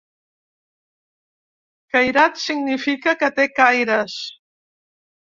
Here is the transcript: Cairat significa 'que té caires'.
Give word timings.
Cairat 1.95 2.41
significa 2.45 3.13
'que 3.19 3.29
té 3.41 3.45
caires'. 3.59 4.17